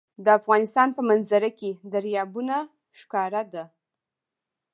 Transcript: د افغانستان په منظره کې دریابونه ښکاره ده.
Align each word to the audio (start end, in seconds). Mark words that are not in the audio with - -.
د 0.23 0.27
افغانستان 0.39 0.87
په 0.97 1.01
منظره 1.09 1.49
کې 1.59 1.69
دریابونه 1.93 2.55
ښکاره 2.97 3.43
ده. 3.53 3.63